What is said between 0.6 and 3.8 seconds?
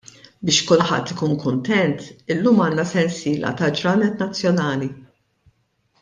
kulħadd ikun kuntent illum għandna sensiela ta'